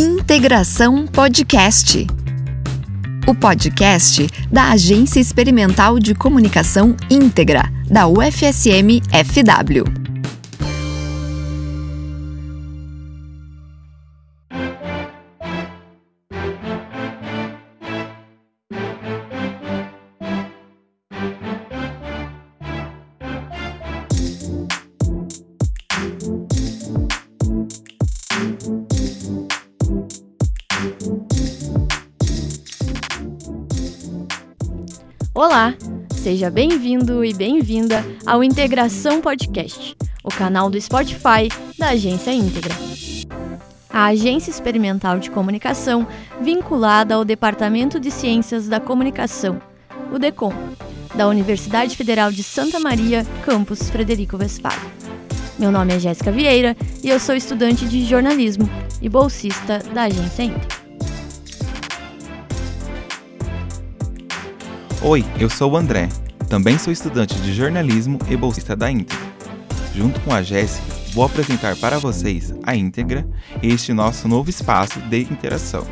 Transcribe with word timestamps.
Integração 0.00 1.08
Podcast. 1.08 2.06
O 3.26 3.34
podcast 3.34 4.28
da 4.48 4.70
Agência 4.70 5.18
Experimental 5.18 5.98
de 5.98 6.14
Comunicação 6.14 6.94
Íntegra, 7.10 7.64
da 7.90 8.06
UFSM 8.06 9.02
FW. 9.10 10.07
Olá, 35.38 35.72
seja 36.10 36.50
bem-vindo 36.50 37.24
e 37.24 37.32
bem-vinda 37.32 38.04
ao 38.26 38.42
Integração 38.42 39.20
Podcast, 39.20 39.96
o 40.24 40.30
canal 40.30 40.68
do 40.68 40.80
Spotify 40.80 41.48
da 41.78 41.90
Agência 41.90 42.32
Íntegra. 42.32 42.74
A 43.88 44.06
Agência 44.06 44.50
Experimental 44.50 45.20
de 45.20 45.30
Comunicação, 45.30 46.08
vinculada 46.40 47.14
ao 47.14 47.24
Departamento 47.24 48.00
de 48.00 48.10
Ciências 48.10 48.66
da 48.66 48.80
Comunicação, 48.80 49.62
o 50.12 50.18
DECOM, 50.18 50.52
da 51.14 51.28
Universidade 51.28 51.96
Federal 51.96 52.32
de 52.32 52.42
Santa 52.42 52.80
Maria, 52.80 53.24
campus 53.44 53.88
Frederico 53.90 54.36
Westphalen. 54.36 54.90
Meu 55.56 55.70
nome 55.70 55.94
é 55.94 56.00
Jéssica 56.00 56.32
Vieira 56.32 56.76
e 57.00 57.08
eu 57.08 57.20
sou 57.20 57.36
estudante 57.36 57.86
de 57.86 58.04
jornalismo 58.04 58.68
e 59.00 59.08
bolsista 59.08 59.78
da 59.94 60.02
Agência 60.02 60.42
Íntegra. 60.42 60.77
Oi, 65.00 65.24
eu 65.38 65.48
sou 65.48 65.70
o 65.70 65.76
André. 65.76 66.08
Também 66.50 66.76
sou 66.76 66.92
estudante 66.92 67.36
de 67.36 67.54
jornalismo 67.54 68.18
e 68.28 68.36
bolsista 68.36 68.74
da 68.74 68.90
Íntegra. 68.90 69.28
Junto 69.94 70.18
com 70.22 70.34
a 70.34 70.42
Jéssica, 70.42 70.92
vou 71.12 71.24
apresentar 71.24 71.76
para 71.76 72.00
vocês 72.00 72.52
a 72.64 72.74
Íntegra, 72.74 73.24
este 73.62 73.92
nosso 73.92 74.26
novo 74.26 74.50
espaço 74.50 74.98
de 75.02 75.20
interação. 75.20 75.86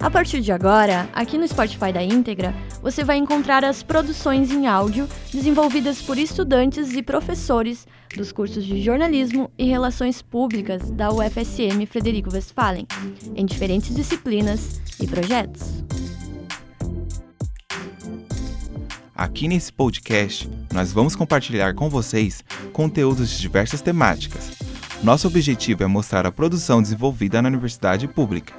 A 0.00 0.10
partir 0.10 0.40
de 0.40 0.50
agora, 0.50 1.08
aqui 1.12 1.38
no 1.38 1.46
Spotify 1.46 1.92
da 1.92 2.02
Íntegra, 2.02 2.52
você 2.82 3.04
vai 3.04 3.16
encontrar 3.16 3.64
as 3.64 3.84
produções 3.84 4.50
em 4.50 4.66
áudio 4.66 5.08
desenvolvidas 5.32 6.02
por 6.02 6.18
estudantes 6.18 6.94
e 6.94 7.02
professores 7.02 7.86
dos 8.16 8.32
cursos 8.32 8.64
de 8.64 8.82
jornalismo 8.82 9.52
e 9.56 9.68
relações 9.68 10.20
públicas 10.20 10.90
da 10.90 11.12
UFSM 11.12 11.86
Frederico 11.86 12.32
Westphalen, 12.32 12.88
em 13.36 13.46
diferentes 13.46 13.94
disciplinas 13.94 14.80
e 15.00 15.06
projetos. 15.06 15.84
Aqui 19.18 19.48
nesse 19.48 19.72
podcast, 19.72 20.48
nós 20.72 20.92
vamos 20.92 21.16
compartilhar 21.16 21.74
com 21.74 21.90
vocês 21.90 22.44
conteúdos 22.72 23.30
de 23.30 23.40
diversas 23.40 23.82
temáticas. 23.82 24.52
Nosso 25.02 25.26
objetivo 25.26 25.82
é 25.82 25.88
mostrar 25.88 26.24
a 26.24 26.30
produção 26.30 26.80
desenvolvida 26.80 27.42
na 27.42 27.48
universidade 27.48 28.06
pública, 28.06 28.54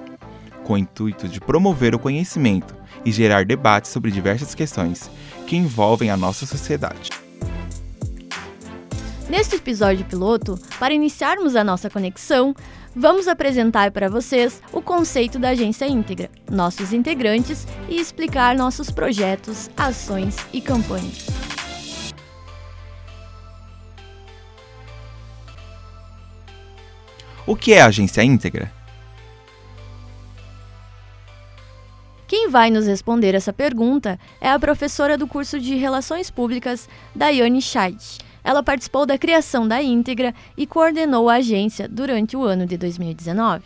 com 0.65 0.73
o 0.73 0.77
intuito 0.77 1.29
de 1.29 1.39
promover 1.39 1.95
o 1.95 1.99
conhecimento 1.99 2.75
e 3.05 3.11
gerar 3.13 3.45
debates 3.45 3.89
sobre 3.89 4.11
diversas 4.11 4.53
questões 4.53 5.09
que 5.47 5.55
envolvem 5.55 6.09
a 6.09 6.17
nossa 6.17 6.45
sociedade. 6.45 7.09
Neste 9.29 9.55
episódio 9.55 10.03
piloto, 10.03 10.59
para 10.77 10.93
iniciarmos 10.93 11.55
a 11.55 11.63
nossa 11.63 11.89
conexão, 11.89 12.53
vamos 12.99 13.29
apresentar 13.29 13.91
para 13.91 14.09
vocês 14.09 14.61
o 14.73 14.81
conceito 14.81 15.39
da 15.39 15.49
agência 15.49 15.87
íntegra, 15.87 16.29
nossos 16.51 16.91
integrantes 16.91 17.65
e 17.87 17.95
explicar 17.95 18.57
nossos 18.57 18.91
projetos, 18.91 19.69
ações 19.77 20.35
e 20.51 20.59
campanhas. 20.59 21.27
O 27.47 27.55
que 27.55 27.71
é 27.71 27.81
a 27.81 27.85
agência 27.85 28.21
íntegra? 28.21 28.69
Quem 32.27 32.49
vai 32.49 32.69
nos 32.69 32.85
responder 32.85 33.33
essa 33.33 33.53
pergunta 33.53 34.19
é 34.41 34.51
a 34.51 34.59
professora 34.59 35.17
do 35.17 35.25
curso 35.25 35.57
de 35.57 35.75
Relações 35.75 36.29
Públicas, 36.29 36.89
Daiane 37.15 37.61
Scheid 37.61 38.28
ela 38.49 38.63
participou 38.63 39.05
da 39.05 39.15
criação 39.15 39.67
da 39.67 39.79
íntegra 39.79 40.33
e 40.57 40.65
coordenou 40.65 41.29
a 41.29 41.35
agência 41.35 41.87
durante 41.87 42.35
o 42.35 42.41
ano 42.41 42.65
de 42.65 42.77
2019. 42.77 43.63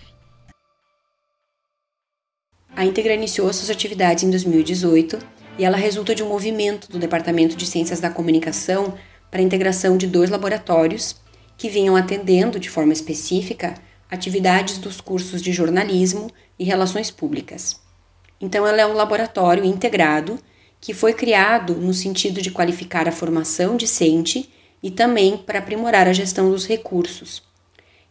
A 2.76 2.84
íntegra 2.84 3.14
iniciou 3.14 3.54
suas 3.54 3.70
atividades 3.70 4.26
em 4.26 4.30
2018 4.30 5.18
e 5.58 5.64
ela 5.64 5.78
resulta 5.78 6.14
de 6.14 6.22
um 6.22 6.28
movimento 6.28 6.92
do 6.92 7.00
Departamento 7.00 7.56
de 7.56 7.66
Ciências 7.66 8.02
da 8.02 8.10
Comunicação 8.10 8.94
para 9.32 9.40
a 9.40 9.44
integração 9.44 9.96
de 9.96 10.06
dois 10.06 10.30
laboratórios 10.30 11.16
que 11.58 11.70
vinham 11.70 11.96
atendendo 11.96 12.60
de 12.60 12.70
forma 12.70 12.92
específica 12.92 13.76
atividades 14.12 14.80
dos 14.80 15.00
cursos 15.00 15.42
de 15.42 15.54
jornalismo 15.54 16.30
e 16.60 16.66
relações 16.66 17.10
públicas. 17.10 17.80
Então, 18.42 18.68
ela 18.68 18.82
é 18.82 18.86
um 18.86 18.94
laboratório 18.94 19.64
integrado 19.64 20.38
que 20.82 20.94
foi 20.94 21.14
criado 21.14 21.74
no 21.74 21.94
sentido 21.94 22.42
de 22.42 22.52
qualificar 22.52 23.08
a 23.08 23.14
formação 23.14 23.78
discente 23.78 24.52
e 24.84 24.92
também 24.92 25.38
para 25.38 25.60
aprimorar 25.60 26.10
a 26.10 26.14
gestão 26.14 26.52
dos 26.52 26.68
recursos. 26.68 27.42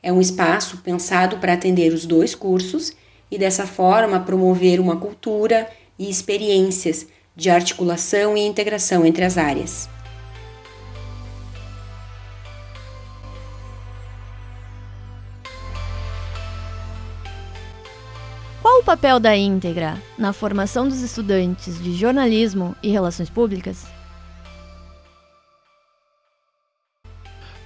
É 0.03 0.11
um 0.11 0.21
espaço 0.21 0.79
pensado 0.79 1.37
para 1.37 1.53
atender 1.53 1.93
os 1.93 2.07
dois 2.07 2.35
cursos 2.35 2.93
e, 3.31 3.39
dessa 3.39 3.67
forma, 3.67 4.19
promover 4.19 4.81
uma 4.81 4.97
cultura 4.97 5.71
e 5.99 6.09
experiências 6.09 7.07
de 7.37 7.51
articulação 7.51 8.37
e 8.37 8.41
integração 8.41 9.05
entre 9.05 9.25
as 9.25 9.37
áreas. 9.39 9.89
Qual 18.61 18.81
o 18.81 18.85
papel 18.85 19.21
da 19.21 19.37
íntegra 19.37 20.03
na 20.19 20.33
formação 20.33 20.89
dos 20.89 21.01
estudantes 21.01 21.81
de 21.83 21.95
jornalismo 21.95 22.75
e 22.83 22.91
relações 22.91 23.31
públicas? 23.31 24.02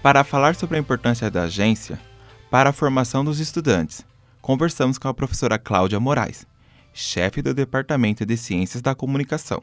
Para 0.03 0.23
falar 0.23 0.55
sobre 0.55 0.77
a 0.77 0.81
importância 0.81 1.31
da 1.31 1.45
agência 1.45 1.99
para 2.51 2.71
a 2.71 2.73
formação 2.73 3.25
dos 3.25 3.41
estudantes, 3.41 4.05
conversamos 4.41 4.99
com 4.99 5.09
a 5.09 5.15
professora 5.15 5.59
Cláudia 5.59 5.99
Moraes, 5.99 6.47
chefe 6.93 7.43
do 7.43 7.53
Departamento 7.53 8.25
de 8.25 8.37
Ciências 8.37 8.81
da 8.81 8.95
Comunicação. 8.95 9.63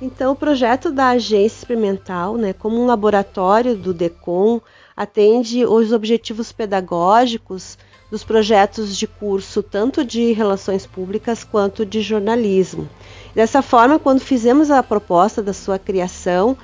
Então, 0.00 0.32
o 0.32 0.36
projeto 0.36 0.90
da 0.90 1.08
agência 1.08 1.58
experimental, 1.58 2.38
né, 2.38 2.54
como 2.54 2.82
um 2.82 2.86
laboratório 2.86 3.76
do 3.76 3.92
DECOM, 3.92 4.58
atende 4.96 5.66
os 5.66 5.92
objetivos 5.92 6.52
pedagógicos 6.52 7.76
dos 8.10 8.24
projetos 8.24 8.96
de 8.96 9.06
curso, 9.06 9.62
tanto 9.62 10.02
de 10.02 10.32
relações 10.32 10.86
públicas 10.86 11.44
quanto 11.44 11.84
de 11.84 12.00
jornalismo. 12.00 12.88
Dessa 13.34 13.60
forma, 13.60 13.98
quando 13.98 14.20
fizemos 14.20 14.70
a 14.70 14.82
proposta 14.82 15.42
da 15.42 15.52
sua 15.52 15.78
criação, 15.78 16.56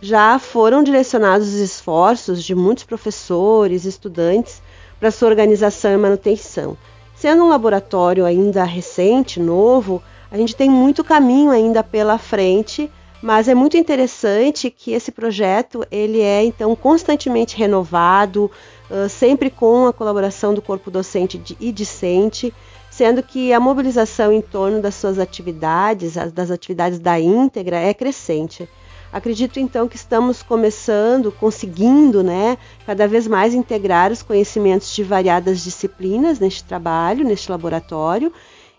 já 0.00 0.38
foram 0.38 0.82
direcionados 0.82 1.48
os 1.48 1.60
esforços 1.60 2.42
de 2.42 2.54
muitos 2.54 2.84
professores 2.84 3.84
estudantes 3.84 4.62
para 4.98 5.10
sua 5.10 5.28
organização 5.28 5.92
e 5.92 5.96
manutenção. 5.96 6.76
Sendo 7.14 7.44
um 7.44 7.48
laboratório 7.48 8.24
ainda 8.24 8.64
recente, 8.64 9.38
novo, 9.38 10.02
a 10.30 10.36
gente 10.38 10.56
tem 10.56 10.70
muito 10.70 11.04
caminho 11.04 11.50
ainda 11.50 11.82
pela 11.82 12.16
frente, 12.16 12.90
mas 13.22 13.48
é 13.48 13.54
muito 13.54 13.76
interessante 13.76 14.70
que 14.70 14.92
esse 14.92 15.12
projeto 15.12 15.84
ele 15.90 16.20
é 16.20 16.42
então 16.42 16.74
constantemente 16.74 17.56
renovado, 17.56 18.50
uh, 18.90 19.08
sempre 19.08 19.50
com 19.50 19.86
a 19.86 19.92
colaboração 19.92 20.54
do 20.54 20.62
corpo 20.62 20.90
docente 20.90 21.56
e 21.60 21.70
discente, 21.70 22.54
sendo 22.90 23.22
que 23.22 23.52
a 23.52 23.60
mobilização 23.60 24.32
em 24.32 24.40
torno 24.40 24.80
das 24.80 24.94
suas 24.94 25.18
atividades, 25.18 26.14
das 26.32 26.50
atividades 26.50 26.98
da 26.98 27.20
íntegra, 27.20 27.76
é 27.76 27.92
crescente. 27.92 28.66
Acredito 29.12 29.58
então 29.58 29.88
que 29.88 29.96
estamos 29.96 30.42
começando, 30.42 31.32
conseguindo, 31.32 32.22
né, 32.22 32.56
cada 32.86 33.08
vez 33.08 33.26
mais 33.26 33.54
integrar 33.54 34.12
os 34.12 34.22
conhecimentos 34.22 34.94
de 34.94 35.02
variadas 35.02 35.64
disciplinas 35.64 36.38
neste 36.38 36.62
trabalho, 36.64 37.24
neste 37.24 37.50
laboratório. 37.50 38.32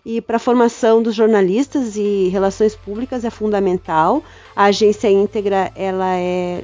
E 0.04 0.20
para 0.20 0.36
a 0.36 0.40
formação 0.40 1.00
dos 1.00 1.14
jornalistas 1.14 1.94
e 1.94 2.28
relações 2.28 2.74
públicas 2.74 3.24
é 3.24 3.30
fundamental. 3.30 4.20
A 4.56 4.64
agência 4.64 5.08
íntegra 5.08 5.70
ela 5.76 6.16
é, 6.16 6.62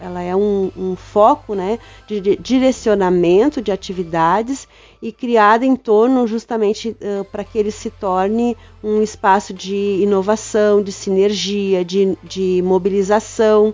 ela 0.00 0.22
é 0.22 0.34
um, 0.34 0.72
um 0.76 0.96
foco 0.96 1.54
né, 1.54 1.78
de 2.08 2.36
direcionamento 2.36 3.62
de 3.62 3.70
atividades 3.70 4.66
e 5.02 5.10
criada 5.10 5.64
em 5.64 5.74
torno 5.74 6.26
justamente 6.26 6.90
uh, 6.90 7.24
para 7.32 7.42
que 7.42 7.58
ele 7.58 7.70
se 7.70 7.90
torne 7.90 8.56
um 8.82 9.02
espaço 9.02 9.54
de 9.54 9.98
inovação, 10.02 10.82
de 10.82 10.92
sinergia, 10.92 11.84
de, 11.84 12.16
de 12.22 12.62
mobilização. 12.62 13.72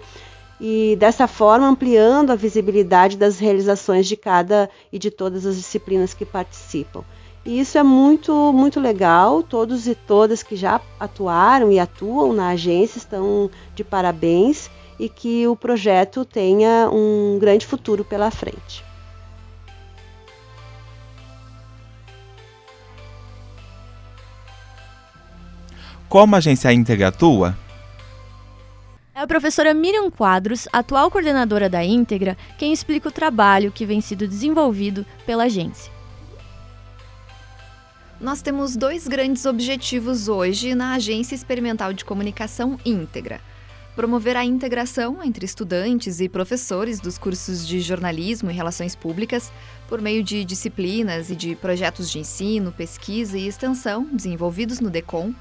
e 0.61 0.96
dessa 0.99 1.26
forma 1.26 1.67
ampliando 1.67 2.31
a 2.31 2.37
visibilidade 2.37 3.17
das 3.17 3.38
realizações 3.38 4.06
de 4.06 4.17
cada 4.17 4.70
e 4.93 4.99
de 4.99 5.11
todas 5.11 5.44
as 5.44 5.56
disciplinas 5.56 6.14
que 6.14 6.25
participam. 6.25 7.05
E 7.44 7.61
isso 7.61 7.78
é 7.78 7.82
muito, 7.82 8.52
muito 8.52 8.81
legal. 8.81 9.43
Todos 9.43 9.87
e 9.87 9.94
todas 9.94 10.43
que 10.43 10.56
já 10.56 10.81
atuaram 10.99 11.70
e 11.70 11.78
atuam 11.78 12.32
na 12.32 12.49
agência 12.49 12.99
estão 12.99 13.49
de 13.75 13.84
parabéns 13.84 14.69
e 14.99 15.08
que 15.08 15.46
o 15.46 15.55
projeto 15.55 16.25
tenha 16.25 16.90
um 16.90 17.38
grande 17.38 17.64
futuro 17.64 18.05
pela 18.05 18.32
frente. 18.32 18.84
Como 26.08 26.36
a 26.36 26.38
agência 26.38 26.72
íntegra 26.72 27.08
atua? 27.08 27.58
É 29.12 29.20
a 29.20 29.26
professora 29.26 29.74
Miriam 29.74 30.08
Quadros, 30.10 30.68
atual 30.72 31.10
coordenadora 31.10 31.68
da 31.68 31.82
Íntegra, 31.82 32.36
quem 32.58 32.72
explica 32.72 33.08
o 33.08 33.12
trabalho 33.12 33.72
que 33.72 33.84
vem 33.84 34.00
sido 34.00 34.28
desenvolvido 34.28 35.04
pela 35.24 35.44
agência. 35.44 35.90
Nós 38.20 38.40
temos 38.40 38.76
dois 38.76 39.08
grandes 39.08 39.44
objetivos 39.46 40.28
hoje 40.28 40.74
na 40.74 40.94
Agência 40.94 41.34
Experimental 41.34 41.92
de 41.92 42.04
Comunicação 42.04 42.78
Íntegra. 42.84 43.40
Promover 43.96 44.36
a 44.36 44.44
integração 44.44 45.24
entre 45.24 45.44
estudantes 45.44 46.20
e 46.20 46.28
professores 46.28 47.00
dos 47.00 47.18
cursos 47.18 47.66
de 47.66 47.80
jornalismo 47.80 48.50
e 48.50 48.54
relações 48.54 48.94
públicas 48.94 49.50
por 49.88 50.00
meio 50.00 50.22
de 50.22 50.44
disciplinas 50.44 51.30
e 51.30 51.36
de 51.36 51.56
projetos 51.56 52.10
de 52.10 52.18
ensino, 52.18 52.70
pesquisa 52.70 53.36
e 53.36 53.48
extensão 53.48 54.06
desenvolvidos 54.12 54.78
no 54.78 54.90
DECOM 54.90 55.34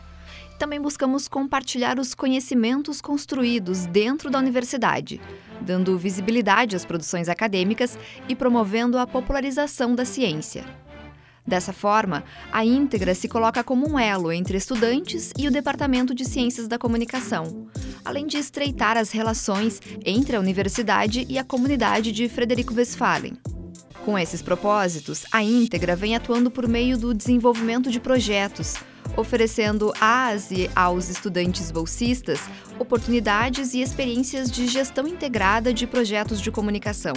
também 0.58 0.80
buscamos 0.80 1.28
compartilhar 1.28 2.00
os 2.00 2.14
conhecimentos 2.14 3.02
construídos 3.02 3.86
dentro 3.86 4.30
da 4.30 4.40
universidade, 4.40 5.20
dando 5.62 5.98
visibilidade 5.98 6.76
às 6.76 6.86
produções 6.86 7.30
acadêmicas 7.30 7.98
e 8.28 8.36
promovendo 8.36 8.98
a 8.98 9.06
popularização 9.06 9.96
da 9.96 10.06
ciência. 10.06 10.64
Dessa 11.48 11.72
forma, 11.72 12.24
a 12.52 12.66
íntegra 12.66 13.14
se 13.14 13.28
coloca 13.28 13.64
como 13.64 13.88
um 13.88 14.00
elo 14.00 14.32
entre 14.32 14.58
estudantes 14.58 15.32
e 15.38 15.48
o 15.48 15.52
Departamento 15.52 16.16
de 16.16 16.26
Ciências 16.26 16.68
da 16.68 16.80
Comunicação, 16.80 17.68
além 18.04 18.26
de 18.26 18.38
estreitar 18.38 18.98
as 18.98 19.12
relações 19.12 19.80
entre 20.04 20.36
a 20.36 20.40
universidade 20.40 21.26
e 21.30 21.38
a 21.38 21.44
comunidade 21.44 22.12
de 22.12 22.28
Frederico 22.28 22.74
Westphalen. 22.74 23.38
Com 24.04 24.18
esses 24.18 24.42
propósitos, 24.42 25.26
a 25.32 25.44
íntegra 25.44 25.96
vem 25.96 26.16
atuando 26.16 26.50
por 26.50 26.68
meio 26.68 26.98
do 26.98 27.14
desenvolvimento 27.14 27.92
de 27.92 28.00
projetos, 28.00 28.76
oferecendo 29.18 29.94
às 30.00 30.50
aos 30.76 31.10
estudantes 31.10 31.72
bolsistas 31.72 32.40
oportunidades 32.80 33.74
e 33.74 33.82
experiências 33.82 34.52
de 34.52 34.68
gestão 34.68 35.08
integrada 35.08 35.74
de 35.74 35.88
projetos 35.88 36.42
de 36.42 36.52
comunicação. 36.52 37.14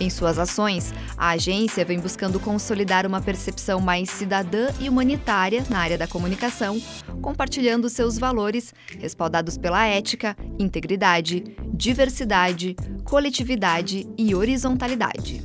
Em 0.00 0.08
suas 0.08 0.38
ações, 0.38 0.94
a 1.16 1.30
agência 1.30 1.84
vem 1.84 1.98
buscando 1.98 2.38
consolidar 2.38 3.04
uma 3.04 3.20
percepção 3.20 3.80
mais 3.80 4.08
cidadã 4.08 4.68
e 4.78 4.88
humanitária 4.88 5.64
na 5.68 5.80
área 5.80 5.98
da 5.98 6.06
comunicação, 6.06 6.80
compartilhando 7.20 7.88
seus 7.88 8.16
valores, 8.16 8.72
respaldados 8.98 9.58
pela 9.58 9.84
ética, 9.86 10.36
integridade, 10.56 11.56
diversidade, 11.74 12.76
coletividade 13.04 14.06
e 14.16 14.34
horizontalidade. 14.36 15.42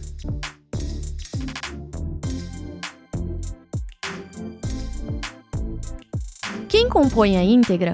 Quem 6.84 6.90
compõe 6.90 7.38
a 7.38 7.42
íntegra? 7.42 7.94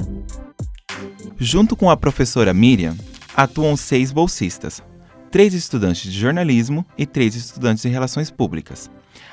Junto 1.38 1.76
com 1.76 1.92
a 1.92 1.96
professora 1.96 2.56
Miriam, 2.56 2.98
atuam 3.36 3.78
seis 3.78 4.12
bolsistas, 4.12 4.82
três 5.30 5.54
estudantes 5.54 6.12
de 6.12 6.20
jornalismo 6.20 6.84
e 6.98 7.06
três 7.06 7.36
estudantes 7.36 7.84
de 7.84 7.88
relações 7.88 8.32
públicas. 8.32 8.90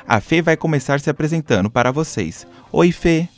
A 0.07 0.21
Fê 0.21 0.43
vai 0.43 0.59
começar 0.59 1.01
se 1.01 1.09
apresentando 1.09 1.71
para 1.71 1.91
vocês. 1.91 2.47
Oi, 2.71 2.93
Fê! 2.93 3.31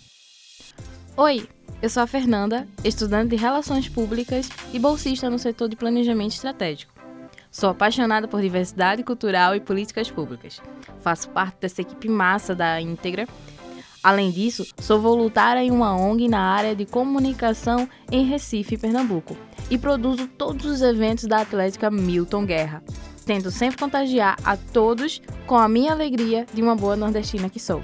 Oi, 1.16 1.48
eu 1.80 1.88
sou 1.88 2.02
a 2.02 2.06
Fernanda, 2.08 2.66
estudante 2.82 3.30
de 3.30 3.36
Relações 3.36 3.88
Públicas 3.88 4.48
e 4.72 4.78
bolsista 4.80 5.30
no 5.30 5.38
setor 5.38 5.68
de 5.68 5.76
Planejamento 5.76 6.32
Estratégico. 6.32 6.92
Sou 7.48 7.70
apaixonada 7.70 8.26
por 8.26 8.42
diversidade 8.42 9.04
cultural 9.04 9.54
e 9.54 9.60
políticas 9.60 10.10
públicas. 10.10 10.60
Faço 11.00 11.28
parte 11.30 11.58
dessa 11.60 11.80
equipe 11.80 12.08
massa 12.08 12.56
da 12.56 12.80
Íntegra 12.80 13.28
Além 14.02 14.30
disso, 14.30 14.66
sou 14.80 15.00
voluntária 15.00 15.60
em 15.60 15.70
uma 15.70 15.96
ONG 15.96 16.28
na 16.28 16.40
área 16.40 16.74
de 16.74 16.86
comunicação 16.86 17.88
em 18.10 18.24
Recife, 18.24 18.78
Pernambuco, 18.78 19.36
e 19.70 19.76
produzo 19.76 20.26
todos 20.28 20.66
os 20.66 20.80
eventos 20.82 21.24
da 21.24 21.40
Atlética 21.40 21.90
Milton 21.90 22.46
Guerra. 22.46 22.82
Tento 23.26 23.50
sempre 23.50 23.78
contagiar 23.78 24.38
a 24.44 24.56
todos 24.56 25.20
com 25.46 25.56
a 25.56 25.68
minha 25.68 25.92
alegria 25.92 26.46
de 26.54 26.62
uma 26.62 26.74
boa 26.74 26.96
nordestina 26.96 27.50
que 27.50 27.60
sou. 27.60 27.82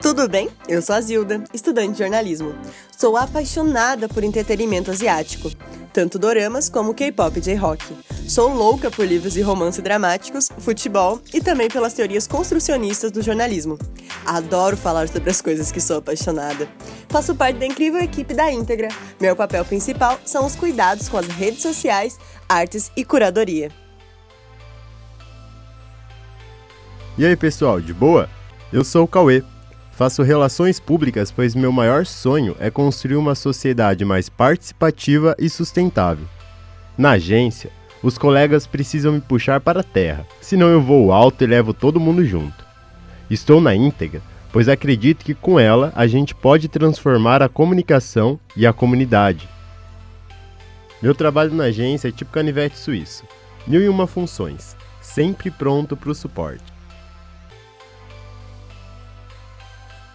Tudo 0.00 0.26
bem? 0.28 0.48
Eu 0.66 0.80
sou 0.80 0.96
a 0.96 1.00
Zilda, 1.00 1.44
estudante 1.52 1.92
de 1.92 1.98
jornalismo. 1.98 2.54
Sou 2.96 3.18
apaixonada 3.18 4.08
por 4.08 4.24
entretenimento 4.24 4.90
asiático, 4.90 5.50
tanto 5.92 6.18
doramas 6.18 6.68
como 6.68 6.94
K-pop 6.94 7.38
e 7.38 7.40
J-rock. 7.40 7.84
Sou 8.28 8.54
louca 8.54 8.90
por 8.90 9.06
livros 9.06 9.32
de 9.32 9.40
romance 9.40 9.82
dramáticos, 9.82 10.48
futebol 10.58 11.20
e 11.34 11.40
também 11.40 11.68
pelas 11.68 11.94
teorias 11.94 12.26
construcionistas 12.26 13.10
do 13.10 13.22
jornalismo. 13.22 13.78
Adoro 14.24 14.76
falar 14.76 15.08
sobre 15.08 15.30
as 15.30 15.40
coisas 15.40 15.72
que 15.72 15.80
sou 15.80 15.98
apaixonada. 15.98 16.68
Faço 17.08 17.34
parte 17.34 17.58
da 17.58 17.66
incrível 17.66 18.00
equipe 18.00 18.32
da 18.34 18.50
Íntegra. 18.50 18.88
Meu 19.20 19.34
papel 19.34 19.64
principal 19.64 20.18
são 20.24 20.46
os 20.46 20.54
cuidados 20.54 21.08
com 21.08 21.16
as 21.16 21.26
redes 21.26 21.62
sociais, 21.62 22.18
artes 22.48 22.90
e 22.96 23.04
curadoria. 23.04 23.70
E 27.18 27.26
aí, 27.26 27.36
pessoal, 27.36 27.80
de 27.80 27.92
boa? 27.92 28.30
Eu 28.72 28.84
sou 28.84 29.04
o 29.04 29.08
Cauê 29.08 29.42
Faço 30.00 30.22
relações 30.22 30.80
públicas, 30.80 31.30
pois 31.30 31.54
meu 31.54 31.70
maior 31.70 32.06
sonho 32.06 32.56
é 32.58 32.70
construir 32.70 33.16
uma 33.16 33.34
sociedade 33.34 34.02
mais 34.02 34.30
participativa 34.30 35.36
e 35.38 35.46
sustentável. 35.50 36.24
Na 36.96 37.10
agência, 37.10 37.70
os 38.02 38.16
colegas 38.16 38.66
precisam 38.66 39.12
me 39.12 39.20
puxar 39.20 39.60
para 39.60 39.80
a 39.80 39.84
terra, 39.84 40.26
senão 40.40 40.68
eu 40.68 40.80
vou 40.80 41.12
alto 41.12 41.44
e 41.44 41.46
levo 41.46 41.74
todo 41.74 42.00
mundo 42.00 42.24
junto. 42.24 42.64
Estou 43.28 43.60
na 43.60 43.74
íntegra, 43.74 44.22
pois 44.50 44.70
acredito 44.70 45.22
que 45.22 45.34
com 45.34 45.60
ela 45.60 45.92
a 45.94 46.06
gente 46.06 46.34
pode 46.34 46.66
transformar 46.66 47.42
a 47.42 47.48
comunicação 47.50 48.40
e 48.56 48.66
a 48.66 48.72
comunidade. 48.72 49.46
Meu 51.02 51.14
trabalho 51.14 51.52
na 51.52 51.64
agência 51.64 52.08
é 52.08 52.10
tipo 52.10 52.32
canivete 52.32 52.78
suíço, 52.78 53.22
mil 53.66 53.82
e 53.82 53.88
uma 53.90 54.06
funções, 54.06 54.74
sempre 55.02 55.50
pronto 55.50 55.94
para 55.94 56.10
o 56.10 56.14
suporte. 56.14 56.69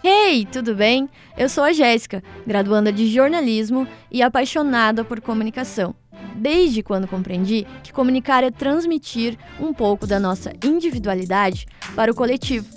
Hey, 0.07 0.45
tudo 0.45 0.75
bem? 0.75 1.09
Eu 1.35 1.49
sou 1.49 1.63
a 1.63 1.73
Jéssica, 1.73 2.23
graduanda 2.45 2.93
de 2.93 3.07
jornalismo 3.07 3.87
e 4.11 4.21
apaixonada 4.21 5.03
por 5.03 5.19
comunicação. 5.19 5.95
Desde 6.35 6.83
quando 6.83 7.07
compreendi 7.07 7.65
que 7.81 7.91
comunicar 7.91 8.43
é 8.43 8.51
transmitir 8.51 9.35
um 9.59 9.73
pouco 9.73 10.05
da 10.05 10.19
nossa 10.19 10.53
individualidade 10.63 11.65
para 11.95 12.11
o 12.11 12.13
coletivo. 12.13 12.67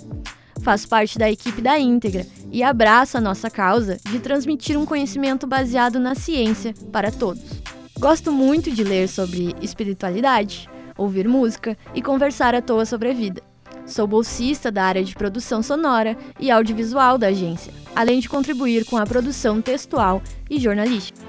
Faço 0.63 0.89
parte 0.89 1.19
da 1.19 1.29
equipe 1.29 1.61
da 1.61 1.77
Íntegra 1.77 2.25
e 2.51 2.63
abraço 2.63 3.15
a 3.15 3.21
nossa 3.21 3.47
causa 3.47 3.99
de 4.09 4.17
transmitir 4.17 4.75
um 4.75 4.83
conhecimento 4.83 5.45
baseado 5.45 5.99
na 5.99 6.15
ciência 6.15 6.73
para 6.91 7.11
todos. 7.11 7.61
Gosto 7.99 8.31
muito 8.31 8.71
de 8.71 8.83
ler 8.83 9.07
sobre 9.07 9.55
espiritualidade, 9.61 10.67
ouvir 10.97 11.27
música 11.27 11.77
e 11.93 12.01
conversar 12.01 12.55
à 12.55 12.61
toa 12.63 12.87
sobre 12.87 13.11
a 13.11 13.13
vida. 13.13 13.48
Sou 13.89 14.05
bolsista 14.05 14.71
da 14.71 14.83
área 14.83 15.03
de 15.03 15.15
produção 15.15 15.63
sonora 15.63 16.15
e 16.39 16.51
audiovisual 16.51 17.17
da 17.17 17.27
agência, 17.27 17.73
além 17.95 18.19
de 18.19 18.29
contribuir 18.29 18.85
com 18.85 18.95
a 18.97 19.05
produção 19.05 19.61
textual 19.63 20.21
e 20.47 20.59
jornalística. 20.59 21.19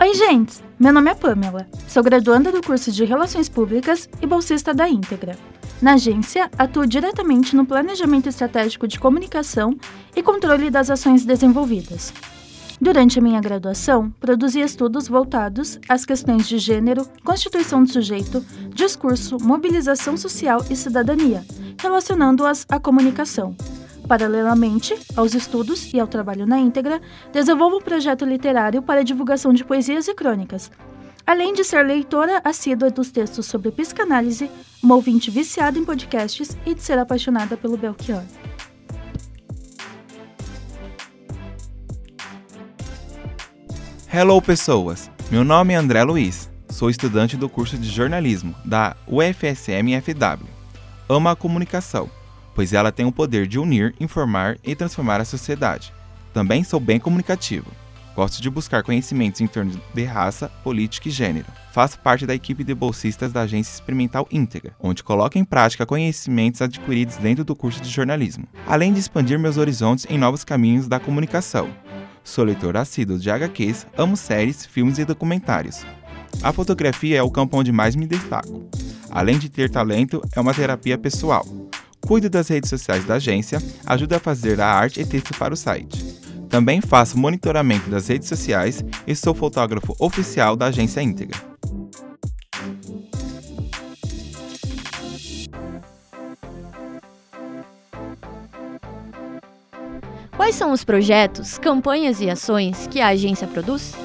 Oi, 0.00 0.14
gente! 0.14 0.60
Meu 0.78 0.92
nome 0.92 1.10
é 1.10 1.14
Pamela. 1.14 1.66
Sou 1.88 2.04
graduanda 2.04 2.52
do 2.52 2.62
curso 2.62 2.92
de 2.92 3.04
Relações 3.04 3.48
Públicas 3.48 4.08
e 4.22 4.26
bolsista 4.26 4.72
da 4.72 4.88
Íntegra. 4.88 5.36
Na 5.82 5.94
agência, 5.94 6.48
atuo 6.56 6.86
diretamente 6.86 7.56
no 7.56 7.66
planejamento 7.66 8.28
estratégico 8.28 8.86
de 8.86 9.00
comunicação 9.00 9.76
e 10.14 10.22
controle 10.22 10.70
das 10.70 10.88
ações 10.88 11.24
desenvolvidas, 11.24 12.12
Durante 12.78 13.18
a 13.18 13.22
minha 13.22 13.40
graduação, 13.40 14.10
produzi 14.20 14.60
estudos 14.60 15.08
voltados 15.08 15.78
às 15.88 16.04
questões 16.04 16.46
de 16.46 16.58
gênero, 16.58 17.08
constituição 17.24 17.82
do 17.82 17.90
sujeito, 17.90 18.44
discurso, 18.74 19.38
mobilização 19.40 20.14
social 20.16 20.62
e 20.68 20.76
cidadania, 20.76 21.42
relacionando-as 21.80 22.66
à 22.68 22.78
comunicação. 22.78 23.56
Paralelamente 24.06 24.94
aos 25.16 25.34
estudos 25.34 25.92
e 25.92 25.98
ao 25.98 26.06
trabalho 26.06 26.46
na 26.46 26.58
íntegra, 26.58 27.00
desenvolvo 27.32 27.78
um 27.78 27.82
projeto 27.82 28.26
literário 28.26 28.82
para 28.82 29.02
divulgação 29.02 29.54
de 29.54 29.64
poesias 29.64 30.06
e 30.06 30.14
crônicas, 30.14 30.70
além 31.26 31.54
de 31.54 31.64
ser 31.64 31.82
leitora 31.82 32.42
assídua 32.44 32.90
dos 32.90 33.10
textos 33.10 33.46
sobre 33.46 33.72
psicanálise, 33.72 34.50
uma 34.82 34.94
ouvinte 34.94 35.30
viciada 35.30 35.78
em 35.78 35.84
podcasts 35.84 36.56
e 36.66 36.74
de 36.74 36.82
ser 36.82 36.98
apaixonada 36.98 37.56
pelo 37.56 37.76
Belchior. 37.78 38.22
Hello, 44.18 44.40
pessoas! 44.40 45.10
Meu 45.30 45.44
nome 45.44 45.74
é 45.74 45.76
André 45.76 46.02
Luiz, 46.02 46.50
sou 46.70 46.88
estudante 46.88 47.36
do 47.36 47.50
curso 47.50 47.76
de 47.76 47.86
jornalismo 47.86 48.54
da 48.64 48.96
UFSM-FW. 49.06 50.48
Amo 51.06 51.28
a 51.28 51.36
comunicação, 51.36 52.08
pois 52.54 52.72
ela 52.72 52.90
tem 52.90 53.04
o 53.04 53.12
poder 53.12 53.46
de 53.46 53.58
unir, 53.58 53.94
informar 54.00 54.56
e 54.64 54.74
transformar 54.74 55.20
a 55.20 55.24
sociedade. 55.26 55.92
Também 56.32 56.64
sou 56.64 56.80
bem 56.80 56.98
comunicativo. 56.98 57.70
Gosto 58.14 58.40
de 58.40 58.48
buscar 58.48 58.82
conhecimentos 58.82 59.42
em 59.42 59.46
torno 59.46 59.78
de 59.92 60.04
raça, 60.04 60.48
política 60.64 61.08
e 61.08 61.12
gênero. 61.12 61.48
Faço 61.70 61.98
parte 61.98 62.24
da 62.24 62.34
equipe 62.34 62.64
de 62.64 62.74
bolsistas 62.74 63.30
da 63.30 63.42
Agência 63.42 63.74
Experimental 63.74 64.26
Íntegra, 64.32 64.74
onde 64.80 65.04
coloco 65.04 65.36
em 65.36 65.44
prática 65.44 65.84
conhecimentos 65.84 66.62
adquiridos 66.62 67.16
dentro 67.16 67.44
do 67.44 67.54
curso 67.54 67.82
de 67.82 67.90
jornalismo, 67.90 68.48
além 68.66 68.94
de 68.94 69.00
expandir 69.00 69.38
meus 69.38 69.58
horizontes 69.58 70.06
em 70.08 70.16
novos 70.16 70.42
caminhos 70.42 70.88
da 70.88 70.98
comunicação. 70.98 71.68
Sou 72.26 72.44
leitor 72.44 72.76
assíduo 72.76 73.20
de 73.20 73.30
HQs, 73.30 73.86
amo 73.96 74.16
séries, 74.16 74.66
filmes 74.66 74.98
e 74.98 75.04
documentários. 75.04 75.86
A 76.42 76.52
fotografia 76.52 77.16
é 77.18 77.22
o 77.22 77.30
campo 77.30 77.56
onde 77.56 77.70
mais 77.70 77.94
me 77.94 78.04
destaco. 78.04 78.68
Além 79.08 79.38
de 79.38 79.48
ter 79.48 79.70
talento, 79.70 80.20
é 80.34 80.40
uma 80.40 80.52
terapia 80.52 80.98
pessoal. 80.98 81.46
Cuido 82.00 82.28
das 82.28 82.48
redes 82.48 82.68
sociais 82.68 83.04
da 83.04 83.14
agência, 83.14 83.62
ajudo 83.86 84.14
a 84.14 84.18
fazer 84.18 84.60
a 84.60 84.66
arte 84.66 85.00
e 85.00 85.06
texto 85.06 85.38
para 85.38 85.54
o 85.54 85.56
site. 85.56 86.04
Também 86.50 86.80
faço 86.80 87.16
monitoramento 87.16 87.88
das 87.88 88.08
redes 88.08 88.28
sociais 88.28 88.84
e 89.06 89.14
sou 89.14 89.32
fotógrafo 89.32 89.94
oficial 90.00 90.56
da 90.56 90.66
agência 90.66 91.00
íntegra. 91.00 91.55
Quais 100.46 100.54
são 100.54 100.70
os 100.70 100.84
projetos, 100.84 101.58
campanhas 101.58 102.20
e 102.20 102.30
ações 102.30 102.86
que 102.86 103.00
a 103.00 103.08
agência 103.08 103.48
produz? 103.48 103.96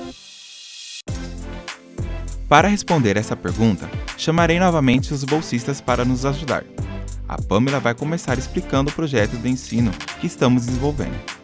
Para 2.49 2.67
responder 2.67 3.15
essa 3.15 3.35
pergunta, 3.35 3.87
chamarei 4.17 4.59
novamente 4.59 5.13
os 5.13 5.23
bolsistas 5.23 5.79
para 5.79 6.03
nos 6.03 6.25
ajudar. 6.25 6.63
A 7.29 7.39
Pamela 7.39 7.79
vai 7.79 7.93
começar 7.93 8.39
explicando 8.39 8.89
o 8.89 8.93
projeto 8.93 9.37
de 9.37 9.49
ensino 9.49 9.91
que 10.19 10.25
estamos 10.25 10.65
desenvolvendo. 10.65 11.40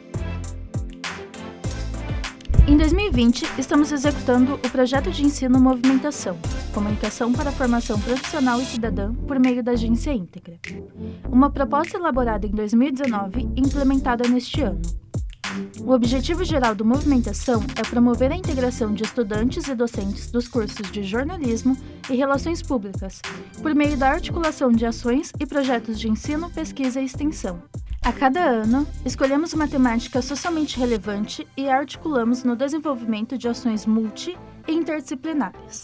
Em 2.67 2.75
2020, 2.75 3.45
estamos 3.57 3.93
executando 3.93 4.55
o 4.55 4.69
projeto 4.69 5.09
de 5.09 5.23
ensino 5.23 5.57
Movimentação, 5.57 6.37
Comunicação 6.73 7.31
para 7.31 7.49
a 7.49 7.53
Formação 7.53 7.97
Profissional 7.97 8.59
e 8.59 8.65
Cidadã 8.65 9.13
por 9.25 9.39
meio 9.39 9.63
da 9.63 9.71
Agência 9.71 10.11
Íntegra. 10.11 10.59
Uma 11.31 11.49
proposta 11.49 11.95
elaborada 11.95 12.45
em 12.45 12.51
2019 12.51 13.47
e 13.55 13.61
implementada 13.61 14.27
neste 14.27 14.61
ano. 14.61 14.81
O 15.79 15.93
objetivo 15.93 16.43
geral 16.43 16.75
do 16.75 16.83
Movimentação 16.83 17.63
é 17.77 17.83
promover 17.83 18.33
a 18.33 18.35
integração 18.35 18.93
de 18.93 19.05
estudantes 19.05 19.65
e 19.69 19.73
docentes 19.73 20.29
dos 20.29 20.49
cursos 20.49 20.91
de 20.91 21.03
jornalismo 21.03 21.77
e 22.09 22.17
relações 22.17 22.61
públicas, 22.61 23.21
por 23.61 23.73
meio 23.73 23.95
da 23.95 24.09
articulação 24.09 24.73
de 24.73 24.85
ações 24.85 25.31
e 25.39 25.45
projetos 25.45 25.97
de 25.97 26.09
ensino, 26.09 26.49
pesquisa 26.49 26.99
e 26.99 27.05
extensão, 27.05 27.63
a 28.07 28.13
cada 28.13 28.39
ano, 28.39 28.87
escolhemos 29.03 29.51
uma 29.51 29.67
temática 29.67 30.21
socialmente 30.21 30.79
relevante 30.79 31.45
e 31.57 31.67
a 31.67 31.75
articulamos 31.75 32.41
no 32.41 32.55
desenvolvimento 32.55 33.37
de 33.37 33.49
ações 33.49 33.85
multi 33.85 34.37
e 34.65 34.71
interdisciplinares. 34.71 35.83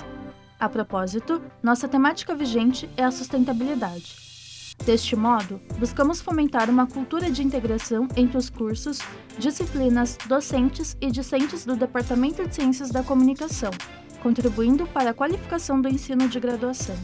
A 0.58 0.70
propósito, 0.70 1.42
nossa 1.62 1.86
temática 1.86 2.34
vigente 2.34 2.90
é 2.96 3.04
a 3.04 3.12
sustentabilidade. 3.12 4.16
Deste 4.86 5.18
modo, 5.18 5.60
buscamos 5.78 6.22
fomentar 6.22 6.70
uma 6.70 6.88
cultura 6.88 7.30
de 7.30 7.44
integração 7.44 8.08
entre 8.16 8.38
os 8.38 8.50
cursos, 8.50 9.00
disciplinas, 9.38 10.18
docentes 10.26 10.96
e 11.02 11.12
discentes 11.12 11.66
do 11.66 11.76
Departamento 11.76 12.48
de 12.48 12.56
Ciências 12.56 12.90
da 12.90 13.04
Comunicação, 13.04 13.72
contribuindo 14.22 14.88
para 14.88 15.10
a 15.10 15.14
qualificação 15.14 15.82
do 15.82 15.90
ensino 15.90 16.30
de 16.30 16.40
graduação. 16.40 16.96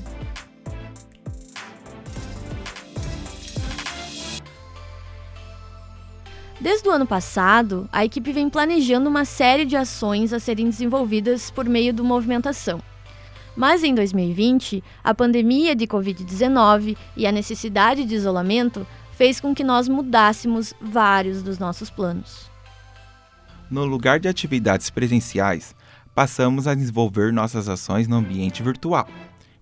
Desde 6.61 6.89
o 6.89 6.91
ano 6.91 7.07
passado, 7.07 7.87
a 7.89 8.03
equipe 8.03 8.33
vem 8.33 8.49
planejando 8.49 9.09
uma 9.09 9.23
série 9.23 9.63
de 9.63 9.77
ações 9.77 10.33
a 10.33 10.39
serem 10.39 10.69
desenvolvidas 10.69 11.49
por 11.49 11.63
meio 11.63 11.93
do 11.93 12.03
Movimentação. 12.03 12.81
Mas 13.55 13.81
em 13.81 13.95
2020, 13.95 14.83
a 15.01 15.13
pandemia 15.13 15.73
de 15.73 15.87
Covid-19 15.87 16.97
e 17.15 17.25
a 17.25 17.31
necessidade 17.31 18.03
de 18.03 18.13
isolamento 18.13 18.85
fez 19.13 19.39
com 19.39 19.55
que 19.55 19.63
nós 19.63 19.87
mudássemos 19.87 20.73
vários 20.81 21.41
dos 21.41 21.59
nossos 21.59 21.89
planos. 21.89 22.51
No 23.71 23.85
lugar 23.85 24.19
de 24.19 24.27
atividades 24.27 24.89
presenciais, 24.89 25.73
passamos 26.13 26.67
a 26.67 26.75
desenvolver 26.75 27.31
nossas 27.31 27.69
ações 27.69 28.05
no 28.05 28.17
ambiente 28.17 28.61
virtual, 28.61 29.07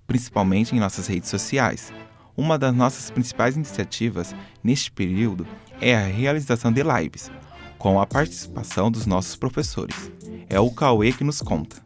principalmente 0.08 0.75
em 0.75 0.80
nossas 0.80 1.06
redes 1.06 1.30
sociais. 1.30 1.94
Uma 2.36 2.58
das 2.58 2.74
nossas 2.74 3.12
principais 3.12 3.56
iniciativas 3.56 4.36
neste 4.63 4.92
período 4.92 5.48
é 5.81 5.96
a 5.96 6.05
realização 6.05 6.72
de 6.72 6.81
lives, 6.84 7.31
com 7.77 8.00
a 8.00 8.05
participação 8.05 8.89
dos 8.91 9.05
nossos 9.05 9.36
professores. 9.36 10.12
É 10.50 10.60
o 10.60 10.72
Cauê 10.72 11.12
que 11.12 11.24
nos 11.24 11.41
conta. 11.41 11.77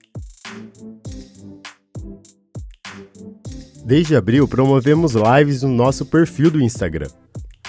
Desde 3.83 4.15
abril, 4.15 4.47
promovemos 4.47 5.13
lives 5.13 5.63
no 5.63 5.69
nosso 5.69 6.05
perfil 6.05 6.51
do 6.51 6.61
Instagram. 6.61 7.09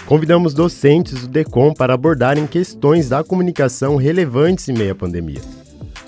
Convidamos 0.07 0.53
docentes 0.53 1.23
do 1.23 1.29
DECOM 1.29 1.73
para 1.73 1.95
abordarem 1.95 2.47
questões 2.47 3.09
da 3.09 3.25
comunicação 3.25 3.97
relevantes 3.97 4.69
em 4.69 4.73
meio 4.73 4.93
à 4.93 4.95
pandemia. 4.95 5.41